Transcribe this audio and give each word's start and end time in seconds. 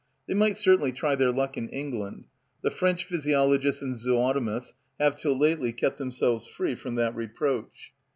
They 0.27 0.33
might 0.33 0.57
certainly 0.57 0.91
try 0.93 1.13
their 1.13 1.31
luck 1.31 1.57
in 1.57 1.69
England. 1.69 2.25
The 2.63 2.71
French 2.71 3.03
physiologists 3.05 3.83
and 3.83 3.93
zootomists 3.93 4.73
have 4.99 5.15
(till 5.15 5.37
lately) 5.37 5.71
kept 5.73 5.99
themselves 5.99 6.47
free 6.47 6.73
from 6.73 6.95
that 6.95 7.15
reproach. 7.15 7.93